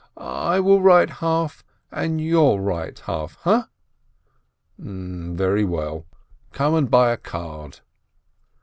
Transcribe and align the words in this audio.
I'll 0.17 0.79
write 0.81 1.11
half, 1.11 1.63
and 1.91 2.19
you'll 2.19 2.59
write 2.59 2.97
half, 3.05 3.35
ha?" 3.41 3.67
"Very 4.79 5.63
well. 5.63 6.07
Come 6.53 6.73
and 6.73 6.89
buy 6.89 7.11
a 7.11 7.17
card." 7.17 7.81